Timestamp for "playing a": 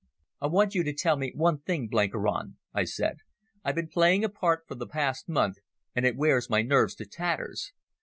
3.89-4.29